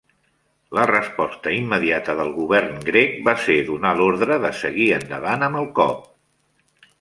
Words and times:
La 0.77 0.85
resposta 0.91 1.51
immediata 1.57 2.15
del 2.19 2.33
govern 2.37 2.79
grec 2.87 3.13
va 3.27 3.35
ser 3.43 3.59
donar 3.69 3.93
l'ordre 4.01 4.39
de 4.47 4.53
seguir 4.63 4.89
endavant 4.97 5.47
amb 5.51 5.61
el 5.61 5.71
cop. 5.83 6.03